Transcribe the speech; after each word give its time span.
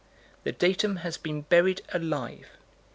The 0.45 0.51
datum 0.51 0.95
has 0.95 1.17
been 1.17 1.41
buried 1.43 1.83
alive. 1.93 2.47